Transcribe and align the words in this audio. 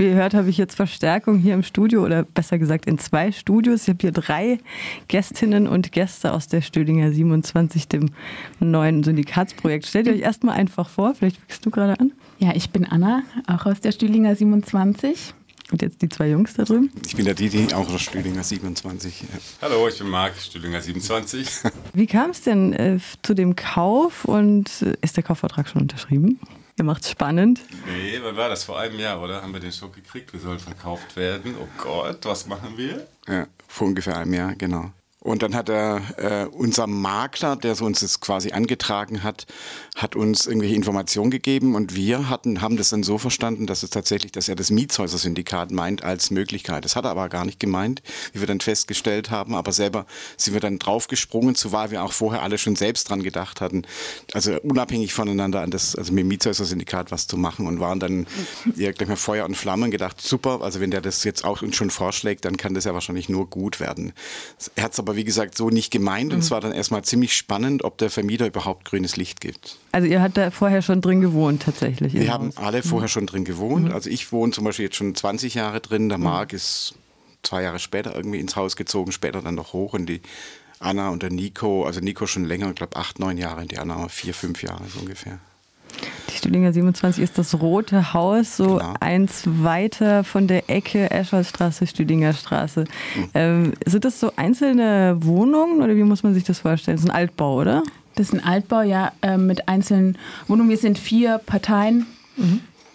Wie 0.00 0.06
ihr 0.06 0.14
hört, 0.14 0.32
habe 0.32 0.48
ich 0.48 0.56
jetzt 0.56 0.76
Verstärkung 0.76 1.36
hier 1.36 1.52
im 1.52 1.62
Studio 1.62 2.02
oder 2.02 2.22
besser 2.22 2.56
gesagt 2.56 2.86
in 2.86 2.98
zwei 2.98 3.32
Studios. 3.32 3.82
Ich 3.82 3.90
habe 3.90 3.98
hier 4.00 4.12
drei 4.12 4.58
Gästinnen 5.08 5.66
und 5.66 5.92
Gäste 5.92 6.32
aus 6.32 6.48
der 6.48 6.62
Stödinger 6.62 7.12
27, 7.12 7.86
dem 7.86 8.08
neuen 8.60 9.02
Syndikatsprojekt. 9.02 9.84
Stellt 9.86 10.06
ihr 10.06 10.14
euch 10.14 10.22
erstmal 10.22 10.56
einfach 10.56 10.88
vor, 10.88 11.14
vielleicht 11.14 11.36
fängst 11.36 11.66
du 11.66 11.70
gerade 11.70 12.00
an. 12.00 12.12
Ja, 12.38 12.52
ich 12.54 12.70
bin 12.70 12.86
Anna, 12.86 13.24
auch 13.46 13.66
aus 13.66 13.82
der 13.82 13.92
Stühlinger 13.92 14.34
27. 14.34 15.34
Und 15.70 15.82
jetzt 15.82 16.00
die 16.00 16.08
zwei 16.08 16.30
Jungs 16.30 16.54
da 16.54 16.64
drüben. 16.64 16.90
Ich 17.04 17.14
bin 17.14 17.26
der 17.26 17.34
Didi, 17.34 17.74
auch 17.74 17.92
aus 17.92 18.00
Stühlinger 18.00 18.42
27. 18.42 19.20
Ja. 19.20 19.28
Hallo, 19.60 19.86
ich 19.86 19.98
bin 19.98 20.08
Marc, 20.08 20.34
Stühlinger 20.36 20.80
27. 20.80 21.46
Wie 21.92 22.06
kam 22.06 22.30
es 22.30 22.40
denn 22.40 22.72
äh, 22.72 22.98
zu 23.22 23.34
dem 23.34 23.54
Kauf 23.54 24.24
und 24.24 24.70
äh, 24.80 24.94
ist 25.02 25.18
der 25.18 25.24
Kaufvertrag 25.24 25.68
schon 25.68 25.82
unterschrieben? 25.82 26.40
Ihr 26.80 26.84
macht 26.84 27.02
es 27.02 27.10
spannend. 27.10 27.60
Nee, 27.84 28.18
wann 28.22 28.38
war 28.38 28.48
das? 28.48 28.64
Vor 28.64 28.80
einem 28.80 28.98
Jahr, 28.98 29.20
oder? 29.20 29.42
Haben 29.42 29.52
wir 29.52 29.60
den 29.60 29.70
Schock 29.70 29.94
gekriegt? 29.94 30.32
Wir 30.32 30.40
sollen 30.40 30.58
verkauft 30.58 31.14
werden. 31.14 31.54
Oh 31.60 31.68
Gott, 31.76 32.24
was 32.24 32.46
machen 32.46 32.78
wir? 32.78 33.06
Ja, 33.28 33.46
vor 33.68 33.88
ungefähr 33.88 34.16
einem 34.16 34.32
Jahr, 34.32 34.54
genau. 34.54 34.90
Und 35.22 35.42
dann 35.42 35.54
hat 35.54 35.68
er, 35.68 36.00
äh, 36.16 36.46
unser 36.46 36.86
Makler, 36.86 37.54
der 37.54 37.74
so 37.74 37.84
uns 37.84 38.00
das 38.00 38.20
quasi 38.20 38.52
angetragen 38.52 39.22
hat, 39.22 39.46
hat 39.94 40.16
uns 40.16 40.46
irgendwelche 40.46 40.74
Informationen 40.74 41.30
gegeben 41.30 41.74
und 41.74 41.94
wir 41.94 42.30
hatten, 42.30 42.62
haben 42.62 42.78
das 42.78 42.88
dann 42.88 43.02
so 43.02 43.18
verstanden, 43.18 43.66
dass 43.66 43.82
es 43.82 43.90
tatsächlich, 43.90 44.32
dass 44.32 44.48
er 44.48 44.56
das 44.56 44.70
Mietshäuser-Syndikat 44.70 45.72
meint 45.72 46.02
als 46.04 46.30
Möglichkeit. 46.30 46.86
Das 46.86 46.96
hat 46.96 47.04
er 47.04 47.10
aber 47.10 47.28
gar 47.28 47.44
nicht 47.44 47.60
gemeint, 47.60 48.02
wie 48.32 48.40
wir 48.40 48.46
dann 48.46 48.60
festgestellt 48.60 49.30
haben, 49.30 49.54
aber 49.54 49.72
selber 49.72 50.06
sind 50.38 50.54
wir 50.54 50.60
dann 50.60 50.78
draufgesprungen, 50.78 51.54
zumal 51.54 51.90
wir 51.90 52.02
auch 52.02 52.12
vorher 52.12 52.40
alle 52.40 52.56
schon 52.56 52.76
selbst 52.76 53.10
dran 53.10 53.22
gedacht 53.22 53.60
hatten, 53.60 53.82
also 54.32 54.58
unabhängig 54.62 55.12
voneinander 55.12 55.60
an 55.60 55.70
das, 55.70 55.96
also 55.96 56.14
mit 56.14 56.22
dem 56.22 56.28
Mietshäuser-Syndikat 56.28 57.10
was 57.10 57.26
zu 57.26 57.36
machen 57.36 57.66
und 57.66 57.78
waren 57.78 58.00
dann 58.00 58.26
ja, 58.74 58.90
gleich 58.92 59.08
mal 59.08 59.16
Feuer 59.16 59.44
und 59.44 59.54
Flamme 59.54 59.84
und 59.84 59.90
gedacht, 59.90 60.18
super, 60.18 60.62
also 60.62 60.80
wenn 60.80 60.90
der 60.90 61.02
das 61.02 61.24
jetzt 61.24 61.44
auch 61.44 61.60
uns 61.60 61.76
schon 61.76 61.90
vorschlägt, 61.90 62.46
dann 62.46 62.56
kann 62.56 62.72
das 62.72 62.84
ja 62.84 62.94
wahrscheinlich 62.94 63.28
nur 63.28 63.50
gut 63.50 63.80
werden. 63.80 64.14
Er 64.76 64.84
hat 64.84 64.92
es 64.92 65.09
aber 65.10 65.16
wie 65.16 65.24
gesagt 65.24 65.56
so 65.56 65.70
nicht 65.70 65.90
gemeint 65.90 66.32
und 66.32 66.38
es 66.38 66.52
war 66.52 66.60
dann 66.60 66.70
erstmal 66.70 67.02
ziemlich 67.02 67.36
spannend, 67.36 67.82
ob 67.82 67.98
der 67.98 68.10
Vermieter 68.10 68.46
überhaupt 68.46 68.84
grünes 68.84 69.16
Licht 69.16 69.40
gibt. 69.40 69.76
Also 69.90 70.06
ihr 70.06 70.22
habt 70.22 70.36
da 70.36 70.52
vorher 70.52 70.82
schon 70.82 71.00
drin 71.00 71.20
gewohnt 71.20 71.62
tatsächlich. 71.64 72.14
Wir 72.14 72.32
haben 72.32 72.50
Haus. 72.50 72.56
alle 72.58 72.84
vorher 72.84 73.08
schon 73.08 73.26
drin 73.26 73.44
gewohnt. 73.44 73.92
Also 73.92 74.08
ich 74.08 74.30
wohne 74.30 74.52
zum 74.52 74.62
Beispiel 74.62 74.84
jetzt 74.84 74.94
schon 74.94 75.12
20 75.12 75.54
Jahre 75.54 75.80
drin. 75.80 76.08
Der 76.08 76.18
Marc 76.18 76.52
ist 76.52 76.94
zwei 77.42 77.62
Jahre 77.62 77.80
später 77.80 78.14
irgendwie 78.14 78.38
ins 78.38 78.54
Haus 78.54 78.76
gezogen, 78.76 79.10
später 79.10 79.42
dann 79.42 79.56
noch 79.56 79.72
hoch 79.72 79.94
und 79.94 80.06
die 80.06 80.20
Anna 80.78 81.08
und 81.08 81.24
der 81.24 81.30
Nico, 81.30 81.86
also 81.86 81.98
Nico 81.98 82.28
schon 82.28 82.44
länger, 82.44 82.68
ich 82.68 82.76
glaube 82.76 82.94
acht, 82.94 83.18
neun 83.18 83.36
Jahre, 83.36 83.66
die 83.66 83.78
Anna 83.78 84.06
vier, 84.06 84.32
fünf 84.32 84.62
Jahre 84.62 84.84
so 84.94 85.00
ungefähr. 85.00 85.40
Stühlinger 86.50 86.72
27 86.72 87.22
ist 87.22 87.38
das 87.38 87.60
rote 87.60 88.12
Haus, 88.12 88.56
so 88.56 88.78
Genau. 88.78 88.94
eins 88.98 89.42
weiter 89.46 90.24
von 90.24 90.48
der 90.48 90.68
Ecke 90.68 91.08
Escholzstraße, 91.08 91.86
Stühlinger 91.86 92.32
Straße. 92.32 92.86
Ähm, 93.34 93.74
sind 93.86 94.04
das 94.04 94.18
so 94.18 94.32
einzelne 94.34 95.16
Wohnungen 95.20 95.80
oder 95.80 95.94
wie 95.94 96.02
muss 96.02 96.24
man 96.24 96.34
sich 96.34 96.42
das 96.42 96.58
vorstellen? 96.58 96.96
Das 96.96 97.04
ist 97.04 97.10
ein 97.10 97.14
Altbau, 97.14 97.54
oder? 97.60 97.84
Das 98.16 98.26
ist 98.26 98.32
ein 98.34 98.44
Altbau, 98.44 98.80
ja, 98.82 99.12
äh, 99.22 99.36
mit 99.36 99.68
einzelnen 99.68 100.18
Wohnungen. 100.48 100.70
Wir 100.70 100.76
sind 100.76 100.98
vier 100.98 101.38
Parteien. 101.38 102.06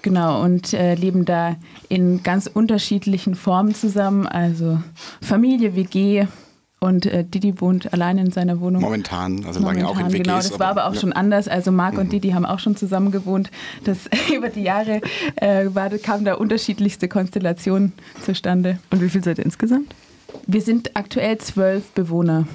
Genau, 0.02 0.44
und 0.44 0.73
äh, 0.73 0.95
leben 0.95 1.23
da 1.23 1.56
in 1.88 2.23
ganz 2.23 2.48
unterschiedlichen 2.48 3.36
Formen 3.36 3.73
zusammen. 3.73 4.28
Also 4.28 4.80
Familie, 5.22 5.78
WG 5.78 6.28
und 6.86 7.08
äh, 7.08 7.23
Didi 7.23 7.59
wohnt 7.59 7.91
allein 7.94 8.19
in 8.19 8.31
seiner 8.31 8.59
Wohnung. 8.59 8.80
Momentan, 8.80 9.44
also 9.44 9.59
lange 9.59 9.88
auch 9.88 9.97
in 9.97 10.05
Momentan, 10.05 10.14
WGs. 10.14 10.23
Genau, 10.23 10.36
das 10.38 10.59
war 10.59 10.67
aber 10.67 10.86
auch 10.86 10.94
ja. 10.94 11.00
schon 11.00 11.14
anders. 11.14 11.47
Also 11.47 11.72
Marc 11.72 11.97
und 11.97 12.11
Didi 12.11 12.30
haben 12.30 12.45
auch 12.45 12.59
schon 12.59 12.75
zusammen 12.75 13.11
gewohnt. 13.11 13.50
Das 13.86 13.97
über 14.36 14.50
die 14.50 14.61
Jahre 14.61 15.02
äh, 15.38 15.66
war, 15.73 15.89
kam 15.97 16.25
da 16.25 16.36
unterschiedlichste 16.36 17.08
Konstellationen 17.08 17.94
zustande. 18.23 18.77
Und 18.92 19.02
wie 19.02 19.09
viel 19.09 19.23
seid 19.23 19.39
ihr 19.39 19.45
insgesamt? 19.45 19.95
Wir 20.45 20.61
sind 20.61 20.95
aktuell 20.95 21.39
zwölf 21.39 21.89
Bewohner. 21.92 22.47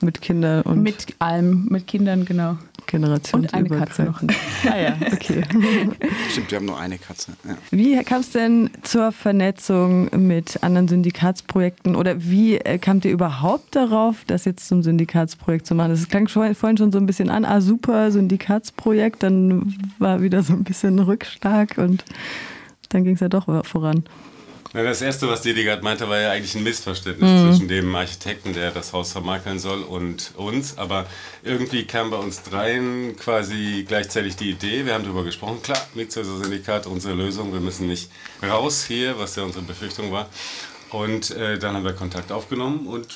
Mit 0.00 0.20
Kindern 0.20 0.62
und 0.62 0.82
Mit 0.82 1.16
allem, 1.18 1.66
mit 1.70 1.88
Kindern, 1.88 2.24
genau. 2.24 2.56
Generationsübergreifend. 2.86 4.32
Ah 4.66 4.78
ja, 4.78 4.96
okay. 5.12 5.42
Stimmt, 6.30 6.50
wir 6.50 6.56
haben 6.56 6.64
nur 6.64 6.78
eine 6.78 6.98
Katze. 6.98 7.32
Ja. 7.46 7.56
Wie 7.70 8.02
kam 8.02 8.20
es 8.20 8.30
denn 8.30 8.70
zur 8.82 9.12
Vernetzung 9.12 10.08
mit 10.16 10.62
anderen 10.62 10.88
Syndikatsprojekten 10.88 11.96
oder 11.96 12.22
wie 12.24 12.56
äh, 12.56 12.78
kamt 12.78 13.04
ihr 13.04 13.12
überhaupt 13.12 13.76
darauf, 13.76 14.24
das 14.26 14.44
jetzt 14.46 14.68
zum 14.68 14.82
Syndikatsprojekt 14.82 15.66
zu 15.66 15.74
machen? 15.74 15.90
Das 15.90 16.08
klang 16.08 16.28
schon, 16.28 16.54
vorhin 16.54 16.78
schon 16.78 16.92
so 16.92 16.98
ein 16.98 17.06
bisschen 17.06 17.30
an, 17.30 17.44
ah 17.44 17.60
super, 17.60 18.10
Syndikatsprojekt, 18.10 19.22
dann 19.22 19.76
war 19.98 20.22
wieder 20.22 20.42
so 20.42 20.54
ein 20.54 20.64
bisschen 20.64 20.98
Rückschlag 20.98 21.76
und 21.76 22.04
dann 22.88 23.04
ging 23.04 23.14
es 23.14 23.20
ja 23.20 23.28
doch 23.28 23.66
voran. 23.66 24.04
Na, 24.76 24.82
das 24.82 25.00
erste, 25.02 25.28
was 25.28 25.40
Didi 25.42 25.62
gerade 25.62 25.82
meinte, 25.82 26.08
war 26.08 26.18
ja 26.18 26.32
eigentlich 26.32 26.56
ein 26.56 26.64
Missverständnis 26.64 27.30
zwischen 27.42 27.68
dem 27.68 27.94
Architekten, 27.94 28.54
der 28.54 28.72
das 28.72 28.92
Haus 28.92 29.12
vermarkeln 29.12 29.60
soll, 29.60 29.82
und 29.84 30.32
uns. 30.34 30.76
Aber 30.78 31.06
irgendwie 31.44 31.84
kam 31.84 32.10
bei 32.10 32.16
uns 32.16 32.42
dreien 32.42 33.14
quasi 33.16 33.84
gleichzeitig 33.86 34.34
die 34.34 34.50
Idee. 34.50 34.84
Wir 34.84 34.94
haben 34.94 35.04
darüber 35.04 35.22
gesprochen. 35.22 35.62
Klar, 35.62 35.78
Mietshäuser-Syndikat, 35.94 36.88
unsere 36.88 37.14
Lösung. 37.14 37.52
Wir 37.52 37.60
müssen 37.60 37.86
nicht 37.86 38.10
raus 38.42 38.84
hier, 38.84 39.16
was 39.16 39.36
ja 39.36 39.44
unsere 39.44 39.64
Befürchtung 39.64 40.10
war. 40.10 40.28
Und 40.90 41.30
äh, 41.30 41.56
dann 41.56 41.76
haben 41.76 41.84
wir 41.84 41.92
Kontakt 41.92 42.32
aufgenommen 42.32 42.88
und 42.88 43.06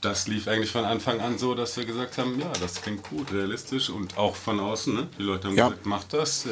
das 0.00 0.28
lief 0.28 0.48
eigentlich 0.48 0.70
von 0.70 0.84
Anfang 0.86 1.20
an 1.20 1.36
so, 1.38 1.54
dass 1.54 1.76
wir 1.76 1.84
gesagt 1.84 2.16
haben, 2.18 2.40
ja, 2.40 2.50
das 2.60 2.80
klingt 2.82 3.02
gut, 3.08 3.32
realistisch 3.32 3.88
und 3.90 4.16
auch 4.16 4.34
von 4.34 4.58
außen. 4.60 4.94
Ne? 4.94 5.08
Die 5.18 5.22
Leute 5.22 5.48
haben 5.48 5.56
Ja. 5.56 5.68
gesagt, 5.68 5.86
macht 5.86 6.12
das, 6.14 6.46
äh, 6.46 6.48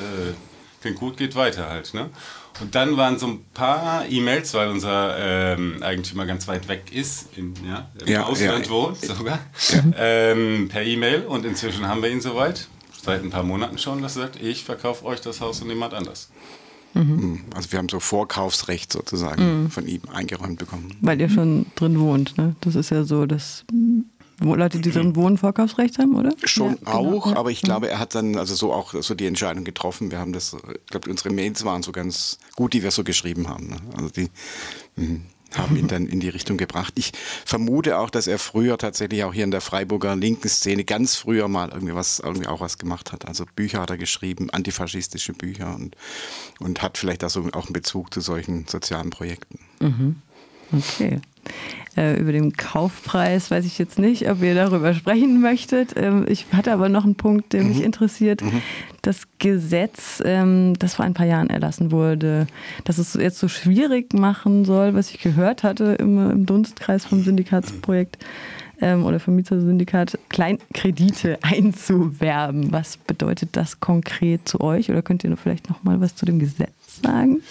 klingt 0.81 0.99
gut, 0.99 1.17
geht 1.17 1.35
weiter 1.37 1.69
halt. 1.69 1.93
Ne? 1.95 2.11
Und 2.61 2.75
dann 2.75 2.97
waren 2.97 3.19
so 3.19 3.27
ein 3.27 3.45
paar 3.55 4.07
E-Mails, 4.09 4.53
weil 4.55 4.69
unser 4.69 5.17
ähm, 5.19 5.83
Eigentümer 5.83 6.27
ganz 6.27 6.47
weit 6.49 6.69
weg 6.69 6.93
ist, 6.93 7.29
in, 7.37 7.55
ja, 7.67 7.89
im 8.01 8.09
Ja, 8.09 8.25
Ausland 8.25 8.67
ja. 8.67 8.73
wohnt 8.73 8.99
sogar, 9.01 9.39
ähm, 9.97 10.69
per 10.69 10.83
E-Mail 10.83 11.25
und 11.27 11.47
inzwischen 11.47 11.87
haben 11.89 12.03
wir 12.03 12.11
ihn 12.11 12.21
soweit, 12.21 12.69
seit 13.03 13.23
ein 13.23 13.31
paar 13.31 13.45
Monaten 13.45 13.79
schon, 13.79 14.03
dass 14.03 14.17
er 14.17 14.23
sagt, 14.25 14.43
ich 14.43 14.65
verkaufe 14.65 15.05
euch 15.07 15.21
das 15.21 15.41
Haus 15.41 15.63
und 15.63 15.69
niemand 15.69 15.95
anders. 15.95 16.31
Also 17.55 17.71
wir 17.71 17.79
haben 17.79 17.89
so 17.89 18.01
Vorkaufsrecht 18.01 18.93
sozusagen 18.93 19.71
von 19.71 19.87
ihm 19.87 20.03
eingeräumt 20.13 20.59
bekommen. 20.59 20.97
Weil 21.01 21.21
ihr 21.21 21.31
schon 21.31 21.67
drin 21.77 22.01
wohnt, 22.01 22.37
ne? 22.37 22.57
Das 22.63 22.75
ist 22.75 22.91
ja 22.91 23.05
so, 23.05 23.27
dass 23.27 23.65
Leute, 24.41 24.81
die 24.81 24.91
drin 24.91 25.17
wohnen, 25.17 25.39
Vorkaufsrecht 25.39 25.99
haben, 25.99 26.17
oder? 26.17 26.35
Schon 26.45 26.73
Ja, 26.73 26.75
genau, 26.75 27.17
auch, 27.19 27.31
ja. 27.31 27.37
aber 27.37 27.51
ich 27.51 27.63
glaube, 27.63 27.89
er 27.91 27.99
hat 27.99 28.15
dann 28.15 28.37
also 28.37 28.55
so 28.55 28.73
auch 28.73 28.95
so 29.01 29.15
die 29.15 29.27
Entscheidung 29.27 29.65
getroffen. 29.65 30.11
Wir 30.11 30.19
haben 30.19 30.33
das, 30.33 30.55
ich 30.55 30.87
glaube, 30.87 31.11
unsere 31.11 31.31
Mails 31.31 31.65
waren 31.65 31.83
so 31.83 31.93
ganz 31.93 32.39
gut, 32.57 32.73
die 32.73 32.83
wir 32.83 32.91
so 32.91 33.05
geschrieben 33.05 33.49
haben. 33.49 33.69
Ne? 33.69 33.77
Also 33.97 34.09
die 34.09 34.31
mh, 34.97 35.21
haben 35.55 35.77
ihn 35.77 35.89
dann 35.89 36.07
in 36.07 36.21
die 36.21 36.29
Richtung 36.29 36.57
gebracht. 36.57 36.95
Ich 36.97 37.13
vermute 37.45 37.99
auch, 37.99 38.11
dass 38.11 38.27
er 38.27 38.39
früher 38.39 38.79
tatsächlich 38.79 39.25
auch 39.25 39.35
hier 39.35 39.45
in 39.45 39.51
der 39.51 39.61
Freiburger 39.61 40.15
linken 40.17 40.49
Szene 40.49 40.85
ganz 40.85 41.17
früher 41.17 41.49
mal 41.49 41.71
irgendwie 41.71 41.95
was, 41.95 42.21
irgendwie 42.21 42.47
auch 42.47 42.61
was 42.61 42.79
gemacht 42.79 43.13
hat. 43.13 43.27
Also 43.27 43.45
Bücher 43.57 43.81
hat 43.81 43.91
er 43.91 43.99
geschrieben, 43.99 44.51
antifaschistische 44.51 45.33
Bücher 45.33 45.75
und, 45.75 45.97
und 46.61 46.83
hat 46.83 46.99
vielleicht 46.99 47.25
also 47.25 47.49
auch 47.53 47.67
einen 47.67 47.73
Bezug 47.73 48.15
zu 48.15 48.21
solchen 48.21 48.67
sozialen 48.69 49.11
Projekten. 49.11 49.59
Okay. 50.73 51.21
Äh, 51.97 52.21
über 52.21 52.31
den 52.31 52.53
Kaufpreis 52.53 53.51
weiß 53.51 53.65
ich 53.65 53.79
jetzt 53.79 53.99
nicht, 53.99 54.31
ob 54.31 54.43
ihr 54.43 54.55
darüber 54.55 54.95
sprechen 54.95 55.41
möchtet. 55.41 55.95
Ähm, 55.97 56.25
ich 56.29 56.47
hatte 56.53 56.73
aber 56.73 56.89
noch 56.89 57.05
einen 57.05 57.17
Punkt, 57.17 57.53
der 57.53 57.65
mich 57.65 57.83
interessiert. 57.83 58.43
Das 59.03 59.23
Gesetz, 59.39 60.23
ähm, 60.25 60.75
das 60.79 60.95
vor 60.95 61.05
ein 61.05 61.15
paar 61.15 61.27
Jahren 61.27 61.51
erlassen 61.51 61.91
wurde, 61.91 62.47
dass 62.85 62.99
es 62.99 63.15
jetzt 63.15 63.39
so 63.39 63.49
schwierig 63.49 64.13
machen 64.15 64.65
soll, 64.65 64.95
was 64.95 65.11
ich 65.11 65.21
gehört 65.21 65.63
hatte 65.63 65.97
im, 65.99 66.31
im 66.31 66.47
Dunstkreis 66.47 67.07
vom 67.07 67.25
Syndikatsprojekt 67.25 68.19
ähm, 68.81 69.05
oder 69.05 69.21
vom 69.21 69.37
Mietersyndikat, 69.37 70.19
Kleinkredite 70.29 71.39
einzuwerben. 71.43 72.73
Was 72.73 72.97
bedeutet 72.97 73.51
das 73.53 73.81
konkret 73.81 74.49
zu 74.49 74.61
euch? 74.61 74.91
Oder 74.91 75.03
könnt 75.03 75.25
ihr 75.25 75.37
vielleicht 75.37 75.69
noch 75.69 75.83
mal 75.83 76.01
was 76.01 76.15
zu 76.15 76.25
dem 76.25 76.39
Gesetz 76.39 77.03
sagen? 77.03 77.43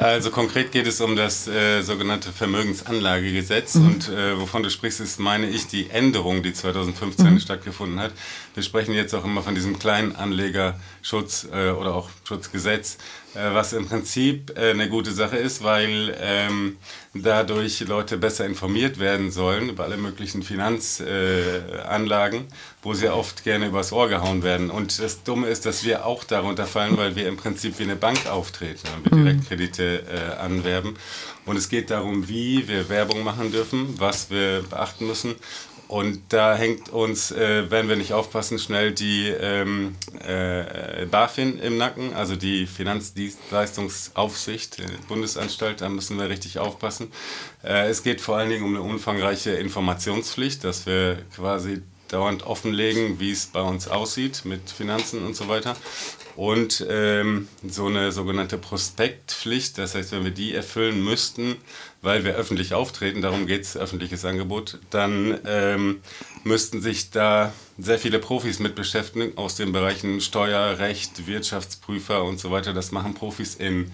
Also 0.00 0.30
konkret 0.30 0.72
geht 0.72 0.86
es 0.86 1.02
um 1.02 1.14
das 1.14 1.46
äh, 1.46 1.82
sogenannte 1.82 2.32
Vermögensanlagegesetz 2.32 3.74
und 3.74 4.08
äh, 4.08 4.40
wovon 4.40 4.62
du 4.62 4.70
sprichst, 4.70 4.98
ist, 4.98 5.20
meine 5.20 5.46
ich, 5.46 5.66
die 5.66 5.90
Änderung, 5.90 6.42
die 6.42 6.54
2015 6.54 7.38
stattgefunden 7.38 8.00
hat. 8.00 8.12
Wir 8.54 8.62
sprechen 8.62 8.94
jetzt 8.94 9.14
auch 9.14 9.26
immer 9.26 9.42
von 9.42 9.54
diesem 9.54 9.78
kleinen 9.78 10.16
Anlegerschutz 10.16 11.46
äh, 11.52 11.72
oder 11.72 11.94
auch 11.94 12.08
Schutzgesetz, 12.24 12.96
äh, 13.34 13.52
was 13.52 13.74
im 13.74 13.86
Prinzip 13.86 14.58
äh, 14.58 14.70
eine 14.70 14.88
gute 14.88 15.12
Sache 15.12 15.36
ist, 15.36 15.62
weil 15.62 16.16
ähm, 16.18 16.78
dadurch 17.12 17.80
Leute 17.80 18.16
besser 18.16 18.46
informiert 18.46 18.98
werden 18.98 19.30
sollen 19.30 19.68
über 19.68 19.84
alle 19.84 19.98
möglichen 19.98 20.42
Finanzanlagen, 20.42 22.46
wo 22.82 22.94
sie 22.94 23.08
oft 23.08 23.44
gerne 23.44 23.66
übers 23.66 23.92
Ohr 23.92 24.08
gehauen 24.08 24.42
werden. 24.42 24.70
Und 24.70 24.98
das 24.98 25.22
Dumme 25.22 25.48
ist, 25.48 25.66
dass 25.66 25.84
wir 25.84 26.06
auch 26.06 26.24
darunter 26.24 26.66
fallen, 26.66 26.96
weil 26.96 27.16
wir 27.16 27.28
im 27.28 27.36
Prinzip 27.36 27.78
wie 27.78 27.84
eine 27.84 27.96
Bank 27.96 28.26
auftreten 28.26 28.88
und 28.96 29.04
wir 29.04 29.24
Direktkredite 29.24 29.89
äh, 29.98 30.40
anwerben. 30.40 30.96
Und 31.46 31.56
es 31.56 31.68
geht 31.68 31.90
darum, 31.90 32.28
wie 32.28 32.68
wir 32.68 32.88
Werbung 32.88 33.24
machen 33.24 33.50
dürfen, 33.50 33.94
was 33.98 34.30
wir 34.30 34.62
beachten 34.68 35.06
müssen 35.06 35.34
und 35.90 36.22
da 36.28 36.54
hängt 36.54 36.90
uns, 36.90 37.32
äh, 37.32 37.68
wenn 37.68 37.88
wir 37.88 37.96
nicht 37.96 38.12
aufpassen, 38.12 38.60
schnell 38.60 38.92
die 38.92 39.26
ähm, 39.26 39.96
äh, 40.24 41.04
BaFin 41.06 41.58
im 41.58 41.78
Nacken, 41.78 42.14
also 42.14 42.36
die 42.36 42.68
Finanzdienstleistungsaufsicht, 42.68 44.78
die 44.78 44.84
Bundesanstalt, 45.08 45.80
da 45.80 45.88
müssen 45.88 46.16
wir 46.16 46.28
richtig 46.28 46.60
aufpassen. 46.60 47.10
Äh, 47.64 47.88
es 47.88 48.04
geht 48.04 48.20
vor 48.20 48.36
allen 48.36 48.50
Dingen 48.50 48.62
um 48.62 48.76
eine 48.76 48.82
umfangreiche 48.82 49.50
Informationspflicht, 49.50 50.62
dass 50.62 50.86
wir 50.86 51.24
quasi 51.34 51.82
dauernd 52.06 52.44
offenlegen, 52.44 53.18
wie 53.18 53.32
es 53.32 53.46
bei 53.46 53.62
uns 53.62 53.88
aussieht 53.88 54.44
mit 54.44 54.70
Finanzen 54.70 55.26
und 55.26 55.34
so 55.34 55.48
weiter. 55.48 55.74
Und 56.36 56.86
ähm, 56.88 57.48
so 57.66 57.86
eine 57.86 58.12
sogenannte 58.12 58.56
Prospektpflicht, 58.56 59.78
das 59.78 59.94
heißt, 59.94 60.12
wenn 60.12 60.24
wir 60.24 60.30
die 60.30 60.54
erfüllen 60.54 61.02
müssten, 61.04 61.56
weil 62.02 62.24
wir 62.24 62.34
öffentlich 62.34 62.72
auftreten, 62.74 63.20
darum 63.20 63.46
geht 63.46 63.62
es, 63.62 63.76
öffentliches 63.76 64.24
Angebot, 64.24 64.78
dann 64.90 65.38
ähm, 65.46 66.00
müssten 66.44 66.80
sich 66.80 67.10
da 67.10 67.52
sehr 67.78 67.98
viele 67.98 68.18
Profis 68.18 68.58
mit 68.58 68.74
beschäftigen 68.74 69.36
aus 69.36 69.56
den 69.56 69.72
Bereichen 69.72 70.20
Steuerrecht, 70.20 71.26
Wirtschaftsprüfer 71.26 72.24
und 72.24 72.38
so 72.38 72.50
weiter. 72.50 72.72
Das 72.72 72.92
machen 72.92 73.14
Profis 73.14 73.54
in, 73.54 73.90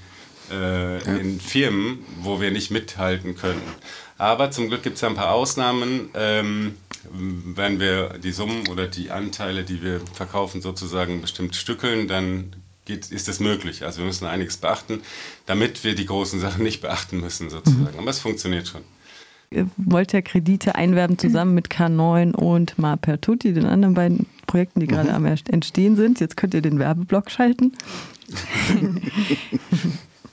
äh, 0.51 0.99
ja. 0.99 1.17
in 1.17 1.41
Firmen, 1.41 2.05
wo 2.21 2.41
wir 2.41 2.51
nicht 2.51 2.71
mithalten 2.71 3.37
könnten. 3.37 3.73
Aber 4.19 4.51
zum 4.51 4.69
Glück 4.69 4.83
gibt 4.83 4.97
es 4.97 5.05
ein 5.05 5.15
paar 5.15 5.33
Ausnahmen. 5.33 6.11
Ähm, 6.15 6.77
wenn 7.13 7.81
wir 7.81 8.19
die 8.19 8.33
Summen 8.33 8.69
oder 8.69 8.87
die 8.87 9.11
Anteile, 9.11 9.65
die 9.65 9.83
wir 9.83 10.01
verkaufen, 10.15 10.61
sozusagen 10.61 11.21
bestimmt 11.21 11.57
stückeln, 11.57 12.09
dann 12.09 12.55
geht, 12.85 13.11
ist 13.11 13.29
es 13.29 13.41
möglich. 13.41 13.85
Also 13.85 13.99
wir 13.99 14.07
müssen 14.07 14.27
einiges 14.27 14.57
beachten, 14.57 15.01
damit 15.47 15.85
wir 15.85 15.95
die 15.95 16.07
großen 16.07 16.41
Sachen 16.41 16.63
nicht 16.63 16.81
beachten 16.81 17.21
müssen, 17.21 17.51
sozusagen. 17.51 17.95
Mhm. 17.95 18.01
Aber 18.01 18.11
es 18.11 18.21
funktioniert 18.21 18.69
schon. 18.69 18.83
Ihr 19.51 19.69
wollt 19.77 20.13
ja 20.13 20.23
Kredite 20.23 20.75
einwerben 20.75 21.19
zusammen 21.19 21.55
mit 21.55 21.69
K9 21.69 22.35
und 22.35 22.79
Mapertutti, 22.79 23.53
den 23.53 23.67
anderen 23.67 23.95
beiden 23.95 24.27
Projekten, 24.47 24.81
die 24.81 24.87
gerade 24.87 25.11
mhm. 25.11 25.15
am 25.15 25.27
Entstehen 25.27 25.95
sind. 25.95 26.19
Jetzt 26.19 26.37
könnt 26.37 26.55
ihr 26.55 26.63
den 26.63 26.79
Werbeblock 26.79 27.31
schalten. 27.31 27.73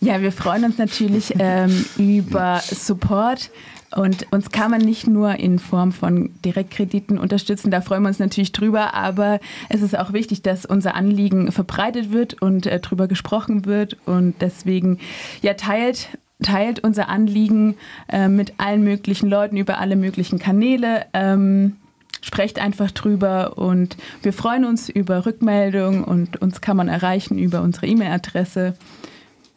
Ja, 0.03 0.21
wir 0.21 0.33
freuen 0.33 0.65
uns 0.65 0.77
natürlich 0.77 1.33
ähm, 1.39 1.85
über 1.97 2.59
Support. 2.59 3.51
Und 3.95 4.31
uns 4.31 4.49
kann 4.49 4.71
man 4.71 4.81
nicht 4.81 5.07
nur 5.07 5.35
in 5.35 5.59
Form 5.59 5.91
von 5.91 6.31
Direktkrediten 6.43 7.17
unterstützen, 7.17 7.69
da 7.69 7.81
freuen 7.81 8.03
wir 8.03 8.07
uns 8.09 8.19
natürlich 8.19 8.51
drüber, 8.51 8.93
aber 8.93 9.39
es 9.69 9.81
ist 9.81 9.97
auch 9.97 10.13
wichtig, 10.13 10.41
dass 10.41 10.65
unser 10.65 10.95
Anliegen 10.95 11.51
verbreitet 11.51 12.11
wird 12.11 12.41
und 12.41 12.65
äh, 12.65 12.79
drüber 12.79 13.07
gesprochen 13.07 13.65
wird. 13.65 13.97
Und 14.05 14.35
deswegen, 14.41 14.99
ja, 15.41 15.53
teilt, 15.53 16.09
teilt 16.41 16.83
unser 16.83 17.09
Anliegen 17.09 17.75
äh, 18.09 18.27
mit 18.27 18.53
allen 18.57 18.83
möglichen 18.83 19.29
Leuten 19.29 19.57
über 19.57 19.77
alle 19.77 19.95
möglichen 19.95 20.39
Kanäle. 20.39 21.05
Ähm, 21.13 21.77
sprecht 22.21 22.59
einfach 22.59 22.89
drüber 22.91 23.57
und 23.57 23.97
wir 24.21 24.33
freuen 24.33 24.65
uns 24.65 24.89
über 24.89 25.25
Rückmeldungen 25.25 26.03
und 26.03 26.41
uns 26.41 26.61
kann 26.61 26.77
man 26.77 26.87
erreichen 26.87 27.37
über 27.37 27.61
unsere 27.61 27.85
E-Mail-Adresse. 27.87 28.75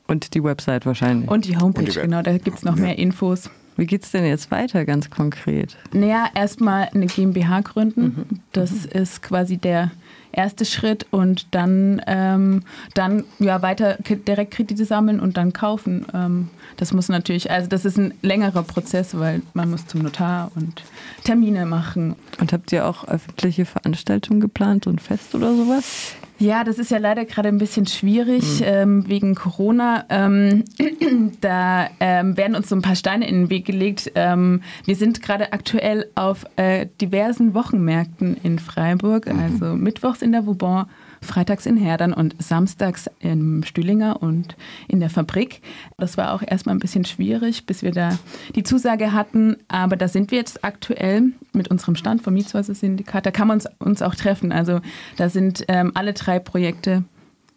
Und 0.09 0.35
die 0.35 0.43
Website 0.43 0.85
wahrscheinlich. 0.85 1.31
Und 1.31 1.47
die 1.47 1.57
Homepage, 1.57 1.85
die 1.85 1.93
genau, 1.93 2.23
da 2.23 2.37
gibt 2.37 2.59
es 2.59 2.65
noch 2.65 2.77
ja. 2.77 2.83
mehr 2.83 2.99
Infos. 2.99 3.51
Wie 3.77 3.87
geht 3.87 4.05
es 4.05 4.11
denn 4.11 4.25
jetzt 4.25 4.51
weiter 4.51 4.85
ganz 4.85 5.11
konkret? 5.11 5.77
Naja, 5.93 6.29
erstmal 6.35 6.89
eine 6.95 7.07
GmbH 7.07 7.61
gründen. 7.61 8.03
Mhm. 8.03 8.41
Das 8.53 8.71
mhm. 8.71 9.01
ist 9.01 9.23
quasi 9.23 9.59
der 9.59 9.91
erste 10.37 10.65
Schritt 10.65 11.07
und 11.11 11.55
dann, 11.55 12.01
ähm, 12.07 12.63
dann 12.95 13.25
ja, 13.39 13.63
weiter 13.63 13.97
Direktkredite 13.99 14.85
sammeln 14.85 15.19
und 15.19 15.37
dann 15.37 15.53
kaufen. 15.53 16.07
Ähm, 16.15 16.49
das 16.77 16.93
muss 16.93 17.09
natürlich, 17.09 17.51
also 17.51 17.69
das 17.69 17.85
ist 17.85 17.99
ein 17.99 18.15
längerer 18.23 18.63
Prozess, 18.63 19.19
weil 19.19 19.43
man 19.55 19.71
muss 19.71 19.87
zum 19.87 20.03
Notar 20.03 20.53
und 20.55 20.83
Termine 21.25 21.65
machen. 21.67 22.17
Und 22.39 22.53
habt 22.53 22.71
ihr 22.73 22.87
auch 22.87 23.09
öffentliche 23.09 23.65
Veranstaltungen 23.65 24.41
geplant 24.41 24.87
und 24.87 25.01
Fest 25.01 25.35
oder 25.35 25.55
sowas? 25.55 26.15
Ja, 26.39 26.65
das 26.65 26.79
ist 26.79 26.91
ja 26.91 26.99
leider 26.99 27.25
gerade 27.25 27.49
ein 27.49 27.59
bisschen 27.59 27.87
schwierig 27.87 28.61
mhm. 28.61 28.67
ähm, 28.67 29.09
wegen 29.09 29.35
Corona. 29.35 30.05
Ähm, 30.11 30.65
da 31.41 31.89
ähm, 32.01 32.37
werden 32.37 32.55
uns 32.55 32.69
so 32.69 32.77
ein 32.77 32.83
paar 32.83 32.97
Steine 32.97 33.27
in 33.27 33.43
den 33.43 33.51
Weg 33.51 33.65
gelegt. 33.65 34.13
Ähm, 34.15 34.61
wir 34.85 34.97
sind 34.97 35.23
gerade 35.23 35.53
aktuell 35.53 36.07
auf 36.15 36.45
äh, 36.57 36.87
diversen 37.01 37.55
Wochenmärkten 37.55 38.37
in 38.43 38.59
Freiburg, 38.59 39.33
mhm. 39.33 39.41
also 39.41 39.75
mittwochs 39.75 40.21
in 40.21 40.33
der 40.33 40.47
Vauban, 40.47 40.87
freitags 41.23 41.67
in 41.67 41.77
Herdern 41.77 42.13
und 42.13 42.35
samstags 42.39 43.11
im 43.21 43.63
Stühlinger 43.65 44.23
und 44.23 44.57
in 44.89 45.01
der 45.01 45.11
Fabrik. 45.11 45.63
Das 45.97 46.19
war 46.19 46.35
auch 46.35 46.43
erstmal 46.47 46.75
ein 46.75 46.81
bisschen 46.81 47.05
schwierig, 47.05 47.67
bis 47.67 47.83
wir 47.83 47.93
da 47.93 48.19
die 48.55 48.63
Zusage 48.63 49.13
hatten. 49.13 49.57
Aber 49.69 49.97
da 49.97 50.09
sind 50.09 50.31
wir 50.31 50.39
jetzt 50.39 50.65
aktuell 50.65 51.33
mit 51.53 51.69
unserem 51.69 51.97
Stand 51.97 52.23
vom 52.23 52.35
Mietshäuser-Syndikat. 52.35 53.25
Da 53.25 53.31
kann 53.31 53.49
man 53.49 53.57
uns, 53.57 53.69
uns 53.79 54.03
auch 54.03 54.15
treffen. 54.15 54.53
Also 54.53 54.81
da 55.17 55.29
sind 55.29 55.65
ähm, 55.69 55.93
alle 55.95 56.13
drei 56.13 56.26
Projekte 56.39 57.05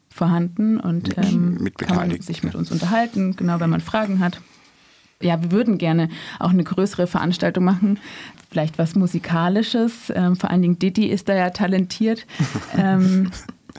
vorhanden 0.10 0.80
und 0.80 1.18
ähm, 1.18 1.58
mit 1.62 1.78
kann 1.78 1.96
man 1.96 2.22
sich 2.22 2.44
mit 2.44 2.56
uns 2.56 2.72
unterhalten, 2.72 3.36
genau 3.36 3.60
wenn 3.60 3.70
man 3.70 3.82
Fragen 3.82 4.20
hat. 4.20 4.42
Ja, 5.22 5.42
wir 5.42 5.52
würden 5.52 5.78
gerne 5.78 6.10
auch 6.40 6.52
eine 6.52 6.64
größere 6.64 7.06
Veranstaltung 7.06 7.64
machen, 7.64 8.00
vielleicht 8.50 8.78
was 8.78 8.96
Musikalisches. 8.96 10.12
Ähm, 10.16 10.36
vor 10.36 10.50
allen 10.50 10.62
Dingen 10.62 10.80
Didi 10.80 11.08
ist 11.08 11.28
da 11.28 11.36
ja 11.36 11.50
talentiert. 11.50 12.26
ähm, 12.78 13.32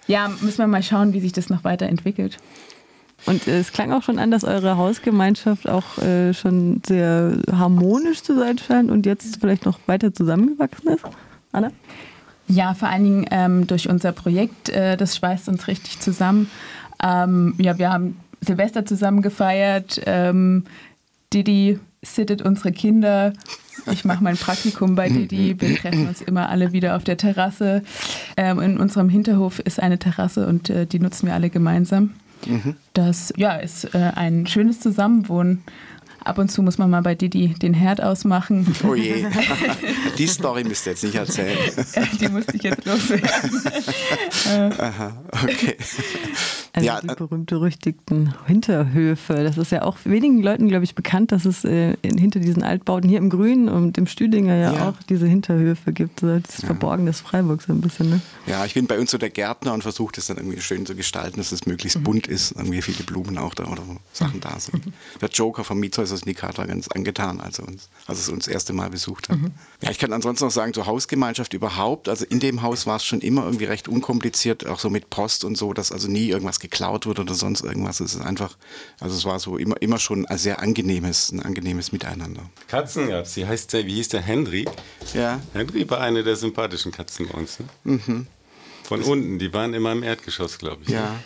ja, 0.06 0.28
müssen 0.40 0.58
wir 0.58 0.66
mal 0.66 0.82
schauen, 0.82 1.12
wie 1.12 1.20
sich 1.20 1.32
das 1.32 1.48
noch 1.48 1.64
weiterentwickelt. 1.64 2.38
Und 3.26 3.46
äh, 3.48 3.58
es 3.58 3.72
klang 3.72 3.92
auch 3.92 4.02
schon 4.02 4.18
an, 4.18 4.30
dass 4.30 4.44
eure 4.44 4.76
Hausgemeinschaft 4.76 5.68
auch 5.68 5.98
äh, 5.98 6.34
schon 6.34 6.82
sehr 6.86 7.38
harmonisch 7.50 8.22
zu 8.22 8.38
sein 8.38 8.58
scheint 8.58 8.90
und 8.90 9.06
jetzt 9.06 9.40
vielleicht 9.40 9.66
noch 9.66 9.78
weiter 9.86 10.12
zusammengewachsen 10.12 10.88
ist. 10.92 11.04
Anna? 11.52 11.70
Ja, 12.50 12.74
vor 12.74 12.88
allen 12.88 13.04
Dingen 13.04 13.26
ähm, 13.30 13.66
durch 13.68 13.88
unser 13.88 14.10
Projekt, 14.10 14.70
äh, 14.70 14.96
das 14.96 15.16
schweißt 15.16 15.48
uns 15.48 15.68
richtig 15.68 16.00
zusammen. 16.00 16.50
Ähm, 17.02 17.54
ja, 17.58 17.78
wir 17.78 17.92
haben 17.92 18.16
Silvester 18.40 18.84
zusammen 18.84 19.22
gefeiert. 19.22 20.00
Ähm, 20.04 20.64
Didi 21.32 21.78
sittet 22.02 22.42
unsere 22.42 22.72
Kinder. 22.72 23.32
Ich 23.92 24.04
mache 24.04 24.24
mein 24.24 24.36
Praktikum 24.36 24.96
bei 24.96 25.08
Didi. 25.08 25.60
Wir 25.60 25.76
treffen 25.76 26.08
uns 26.08 26.22
immer 26.22 26.48
alle 26.48 26.72
wieder 26.72 26.96
auf 26.96 27.04
der 27.04 27.16
Terrasse. 27.16 27.82
Ähm, 28.36 28.58
in 28.60 28.78
unserem 28.78 29.08
Hinterhof 29.08 29.60
ist 29.60 29.80
eine 29.80 29.98
Terrasse 29.98 30.46
und 30.46 30.70
äh, 30.70 30.86
die 30.86 30.98
nutzen 30.98 31.28
wir 31.28 31.34
alle 31.34 31.50
gemeinsam. 31.50 32.14
Mhm. 32.46 32.74
Das 32.94 33.32
ja, 33.36 33.56
ist 33.56 33.94
äh, 33.94 34.12
ein 34.16 34.46
schönes 34.46 34.80
Zusammenwohnen. 34.80 35.62
Ab 36.24 36.38
und 36.38 36.50
zu 36.50 36.62
muss 36.62 36.78
man 36.78 36.90
mal 36.90 37.02
bei 37.02 37.14
Didi 37.14 37.48
den 37.48 37.74
Herd 37.74 38.02
ausmachen. 38.02 38.66
Oh 38.86 38.94
je, 38.94 39.26
die 40.18 40.26
Story 40.26 40.64
müsst 40.64 40.86
ihr 40.86 40.92
jetzt 40.92 41.04
nicht 41.04 41.14
erzählen. 41.14 41.56
die 42.20 42.28
musste 42.28 42.56
ich 42.56 42.62
jetzt 42.62 42.84
loswerden. 42.84 43.62
Aha, 44.78 45.22
okay. 45.42 45.76
Also 46.72 46.86
ja, 46.86 47.00
die 47.00 47.08
äh, 47.08 47.14
berühmt-berüchtigten 47.14 48.34
Hinterhöfe. 48.46 49.42
Das 49.42 49.58
ist 49.58 49.72
ja 49.72 49.82
auch 49.82 49.98
wenigen 50.04 50.40
Leuten, 50.42 50.68
glaube 50.68 50.84
ich, 50.84 50.94
bekannt, 50.94 51.32
dass 51.32 51.44
es 51.44 51.64
äh, 51.64 51.96
hinter 52.02 52.38
diesen 52.38 52.62
Altbauten 52.62 53.08
hier 53.08 53.18
im 53.18 53.28
Grünen 53.28 53.68
und 53.68 53.98
im 53.98 54.06
Stüdinger 54.06 54.54
ja, 54.54 54.72
ja. 54.72 54.88
auch 54.88 55.02
diese 55.08 55.26
Hinterhöfe 55.26 55.92
gibt. 55.92 56.20
So 56.20 56.38
das 56.38 56.62
ja. 56.62 56.66
Verborgen 56.66 57.06
des 57.06 57.20
Freiburgs 57.20 57.66
so 57.66 57.72
ein 57.72 57.80
bisschen. 57.80 58.10
Ne? 58.10 58.20
Ja, 58.46 58.64
ich 58.64 58.74
bin 58.74 58.86
bei 58.86 58.98
uns 59.00 59.10
so 59.10 59.18
der 59.18 59.30
Gärtner 59.30 59.74
und 59.74 59.82
versuche 59.82 60.12
das 60.14 60.26
dann 60.26 60.36
irgendwie 60.36 60.60
schön 60.60 60.86
zu 60.86 60.94
gestalten, 60.94 61.38
dass 61.38 61.50
es 61.50 61.66
möglichst 61.66 61.98
mhm. 61.98 62.04
bunt 62.04 62.26
ist, 62.28 62.52
irgendwie 62.52 62.82
viele 62.82 63.02
Blumen 63.02 63.36
auch 63.38 63.54
da 63.54 63.64
oder 63.64 63.82
Sachen 64.12 64.40
da 64.40 64.60
sind. 64.60 64.86
Mhm. 64.86 64.92
Der 65.20 65.28
Joker 65.28 65.64
vom 65.64 65.80
Mietshäuser-Syndikat 65.80 66.58
war 66.58 66.66
ganz 66.68 66.86
angetan, 66.88 67.40
als, 67.40 67.58
er 67.58 67.66
uns, 67.66 67.88
als 68.06 68.20
es 68.20 68.28
uns 68.28 68.44
das 68.44 68.54
erste 68.54 68.72
Mal 68.72 68.90
besucht 68.90 69.28
hat. 69.28 69.38
Mhm. 69.38 69.50
Ja, 69.82 69.90
ich 69.90 69.98
kann 69.98 70.12
ansonsten 70.12 70.44
noch 70.44 70.52
sagen, 70.52 70.72
zur 70.72 70.86
Hausgemeinschaft 70.86 71.52
überhaupt, 71.52 72.08
also 72.08 72.24
in 72.26 72.38
dem 72.38 72.62
Haus 72.62 72.86
war 72.86 72.96
es 72.96 73.04
schon 73.04 73.20
immer 73.20 73.44
irgendwie 73.44 73.64
recht 73.64 73.88
unkompliziert, 73.88 74.66
auch 74.66 74.78
so 74.78 74.88
mit 74.88 75.10
Post 75.10 75.44
und 75.44 75.56
so, 75.56 75.72
dass 75.72 75.90
also 75.90 76.06
nie 76.06 76.28
irgendwas 76.28 76.59
geklaut 76.60 77.06
wird 77.06 77.18
oder 77.18 77.34
sonst 77.34 77.62
irgendwas. 77.62 78.00
Es 78.00 78.14
ist 78.14 78.20
einfach, 78.20 78.56
also 79.00 79.16
es 79.16 79.24
war 79.24 79.38
so 79.38 79.56
immer, 79.56 79.80
immer 79.80 79.98
schon 79.98 80.26
ein 80.26 80.38
sehr 80.38 80.60
angenehmes, 80.60 81.32
ein 81.32 81.40
angenehmes 81.40 81.92
Miteinander. 81.92 82.48
Katzen 82.68 83.08
gab 83.08 83.24
es. 83.24 83.36
heißt 83.36 83.72
der, 83.72 83.86
wie 83.86 83.94
hieß 83.94 84.08
der 84.10 84.22
Henry? 84.22 84.66
Ja. 85.14 85.40
Henry 85.52 85.88
war 85.90 86.00
eine 86.00 86.22
der 86.22 86.36
sympathischen 86.36 86.92
Katzen 86.92 87.28
bei 87.28 87.38
uns. 87.38 87.58
Ne? 87.58 87.66
Mhm. 87.84 88.26
Von 88.84 89.00
das 89.00 89.08
unten, 89.08 89.38
die 89.38 89.52
waren 89.52 89.74
immer 89.74 89.92
im 89.92 90.02
Erdgeschoss, 90.02 90.58
glaube 90.58 90.82
ich. 90.82 90.88
Ja. 90.88 91.16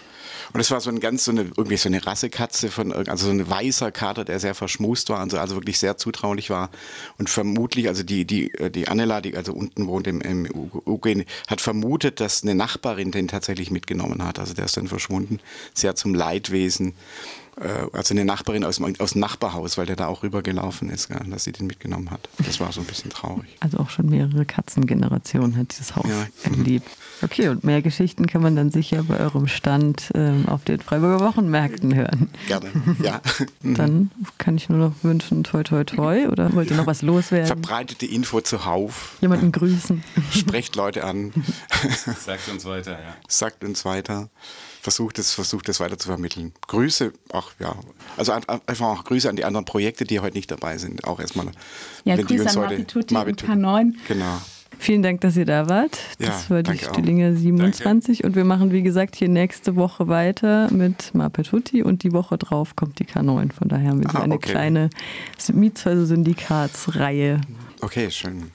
Und 0.53 0.61
es 0.61 0.71
war 0.71 0.81
so 0.81 0.91
ein 0.91 1.01
ganz 1.01 1.25
so 1.25 1.31
eine, 1.31 1.43
irgendwie 1.57 1.77
so 1.77 1.89
eine 1.89 2.05
Rassekatze 2.05 2.71
von, 2.71 2.93
also 2.93 3.27
so 3.27 3.33
ein 3.33 3.49
weißer 3.49 3.91
Kater, 3.93 4.25
der 4.25 4.41
sehr 4.41 4.55
verschmust 4.55 5.09
war, 5.09 5.21
also, 5.21 5.39
also 5.39 5.57
wirklich 5.57 5.79
sehr 5.79 5.97
zutraulich 5.97 6.51
war. 6.51 6.71
Und 7.19 7.31
vermutlich, 7.31 7.89
also 7.89 8.03
die, 8.03 8.25
die, 8.25 8.53
die 8.71 8.89
Annela, 8.89 9.21
die 9.21 9.37
also 9.37 9.53
unten 9.53 9.87
wohnt 9.87 10.07
im, 10.07 10.21
im 10.21 10.49
UG, 10.51 11.25
hat 11.49 11.61
vermutet, 11.61 12.21
dass 12.21 12.43
eine 12.43 12.55
Nachbarin 12.55 13.11
den 13.11 13.29
tatsächlich 13.29 13.71
mitgenommen 13.71 14.25
hat. 14.25 14.39
Also 14.39 14.55
der 14.55 14.65
ist 14.67 14.77
dann 14.77 14.89
verschwunden. 14.89 15.41
Sehr 15.73 15.95
zum 15.95 16.15
Leidwesen 16.15 16.91
äh, 16.91 17.44
also 17.93 18.15
eine 18.15 18.25
Nachbarin 18.25 18.65
aus, 18.65 18.81
aus 18.99 19.13
dem 19.13 19.21
Nachbarhaus, 19.21 19.79
weil 19.79 19.87
der 19.87 19.97
da 19.97 20.07
auch 20.07 20.23
rübergelaufen 20.23 20.91
ist, 20.91 21.09
gell, 21.09 21.21
dass 21.31 21.45
sie 21.45 21.53
den 21.53 21.67
mitgenommen 21.67 22.11
hat. 22.11 22.29
Das 22.39 22.59
war 22.61 22.73
so 22.73 22.81
ein 22.81 22.87
bisschen 22.87 23.11
traurig. 23.11 23.57
Also 23.61 23.79
auch 23.79 23.91
schon 23.91 24.09
mehrere 24.09 24.45
Katzengenerationen 24.45 25.57
hat 25.57 25.73
dieses 25.73 25.95
Haus 25.95 26.07
ja. 26.09 26.27
erlebt. 26.51 26.89
Okay, 27.23 27.49
und 27.49 27.63
mehr 27.63 27.81
Geschichten 27.81 28.27
kann 28.27 28.43
man 28.43 28.57
dann 28.57 28.71
sicher 28.71 29.05
bei 29.05 29.19
eurem 29.19 29.47
Stand 29.47 30.11
ähm, 30.15 30.49
auf 30.49 30.65
den 30.65 30.81
Freiburger 30.81 31.25
Wochenmärkten 31.25 31.95
hören. 31.95 32.29
Gerne, 32.49 32.71
ja. 33.03 33.21
dann 33.63 34.11
kann 34.39 34.57
ich 34.57 34.69
nur 34.69 34.79
noch 34.79 34.95
wünschen, 35.03 35.45
toi 35.45 35.63
toi 35.63 35.85
toi, 35.85 36.27
oder 36.29 36.53
wollt 36.55 36.71
ihr 36.71 36.77
noch 36.77 36.87
was 36.87 37.03
loswerden? 37.03 37.47
Verbreitet 37.47 38.01
die 38.01 38.15
Info 38.15 38.41
zuhauf. 38.41 39.17
Jemanden 39.21 39.53
grüßen. 39.53 40.03
Sprecht 40.33 40.75
Leute 40.75 41.05
an. 41.05 41.33
Sagt 42.25 42.49
uns 42.49 42.65
weiter, 42.65 42.93
ja. 42.93 43.15
Sagt 43.29 43.63
uns 43.65 43.85
weiter 43.85 44.29
versucht 44.85 45.19
es, 45.19 45.33
versucht 45.33 45.71
es 45.71 45.81
weiter 45.81 45.97
zu 45.97 46.09
vermitteln. 46.09 46.53
Grüße, 46.69 47.15
ach 47.33 47.53
ja, 47.59 47.75
also 48.19 48.33
einfach 48.33 48.87
auch 48.87 49.05
Grüße 49.05 49.31
an 49.31 49.37
die 49.37 49.47
anderen 49.47 49.65
Projekte, 49.65 50.05
die 50.05 50.21
heute 50.21 50.37
nicht 50.37 50.51
dabei 50.51 50.77
sind. 50.77 51.05
Auch 51.05 51.21
erstmal. 51.21 51.47
Ja, 52.05 52.19
wenn 52.19 52.27
Grüße 52.27 52.51
an 52.51 52.57
Mapituti 52.57 53.17
und 53.17 53.43
K9. 53.43 53.95
Genau. 54.07 54.43
Vielen 54.79 55.03
Dank, 55.03 55.23
dass 55.23 55.39
ihr 55.39 55.47
da 55.47 55.71
wart. 55.71 55.99
Das 56.19 56.49
ja, 56.49 56.57
war 56.57 56.63
die 56.63 56.77
Stillinger 56.77 57.35
27 57.35 58.19
danke. 58.19 58.27
und 58.27 58.37
wir 58.37 58.45
machen, 58.45 58.73
wie 58.73 58.83
gesagt, 58.83 59.17
hier 59.17 59.31
nächste 59.31 59.77
Woche 59.77 60.09
weiter 60.09 60.71
mit 60.71 61.15
Mapetuti 61.15 61.83
und 61.83 62.03
die 62.03 62.13
Woche 62.13 62.37
drauf 62.37 62.77
kommt 62.77 62.99
die 62.99 63.07
K9. 63.07 63.55
Von 63.55 63.69
daher 63.69 63.89
haben 63.91 64.03
wir 64.03 64.11
so 64.11 64.19
ah, 64.19 64.23
eine 64.23 64.35
okay. 64.35 64.51
kleine 64.51 64.91
Mietshäuser-Syndikatsreihe. 65.51 67.41
Okay, 67.81 68.11
schön. 68.11 68.51